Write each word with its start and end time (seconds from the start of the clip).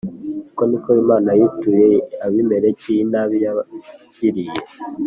Uko 0.49 0.61
ni 0.69 0.77
ko 0.83 0.89
Imana 1.03 1.29
yituye 1.39 1.89
Abimeleki 2.25 2.91
inabi 3.03 3.35
yagiriye 3.45 4.59